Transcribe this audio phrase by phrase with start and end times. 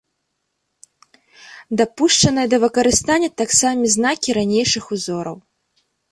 [1.81, 5.37] Дапушчаныя да выкарыстання таксама знакі ранейшых узораў.